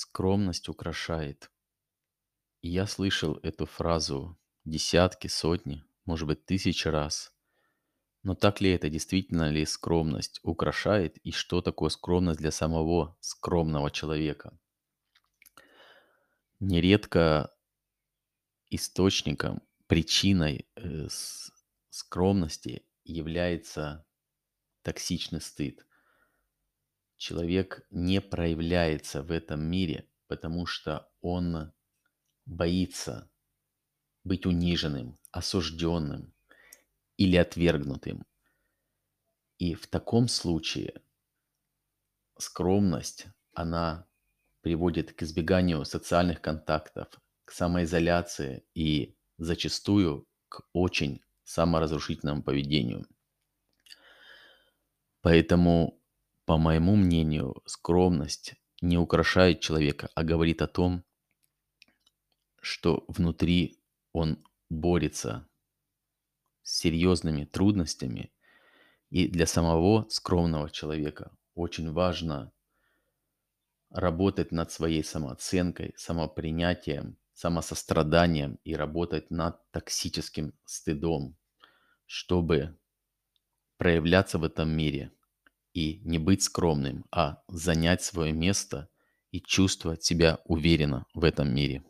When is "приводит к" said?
44.60-45.22